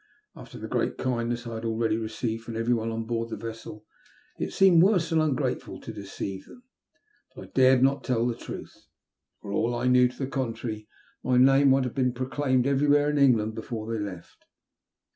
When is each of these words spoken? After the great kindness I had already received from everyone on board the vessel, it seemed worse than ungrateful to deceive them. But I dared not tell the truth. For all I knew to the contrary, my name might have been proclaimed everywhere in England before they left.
After 0.35 0.57
the 0.57 0.67
great 0.67 0.97
kindness 0.97 1.45
I 1.45 1.53
had 1.53 1.63
already 1.63 1.95
received 1.97 2.43
from 2.45 2.55
everyone 2.57 2.89
on 2.89 3.05
board 3.05 3.29
the 3.29 3.37
vessel, 3.37 3.85
it 4.39 4.51
seemed 4.51 4.81
worse 4.81 5.11
than 5.11 5.21
ungrateful 5.21 5.79
to 5.79 5.93
deceive 5.93 6.45
them. 6.47 6.63
But 7.35 7.49
I 7.49 7.51
dared 7.53 7.83
not 7.83 8.03
tell 8.03 8.25
the 8.25 8.33
truth. 8.33 8.87
For 9.43 9.51
all 9.51 9.75
I 9.75 9.85
knew 9.85 10.07
to 10.07 10.17
the 10.17 10.25
contrary, 10.25 10.87
my 11.23 11.37
name 11.37 11.69
might 11.69 11.83
have 11.83 11.93
been 11.93 12.13
proclaimed 12.13 12.65
everywhere 12.65 13.11
in 13.11 13.19
England 13.19 13.53
before 13.53 13.93
they 13.93 14.03
left. 14.03 14.45